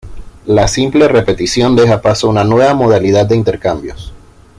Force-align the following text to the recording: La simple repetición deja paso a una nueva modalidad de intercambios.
La 0.47 0.67
simple 0.67 1.07
repetición 1.07 1.75
deja 1.75 2.01
paso 2.01 2.25
a 2.25 2.29
una 2.31 2.43
nueva 2.43 2.73
modalidad 2.73 3.27
de 3.27 3.35
intercambios. 3.35 4.11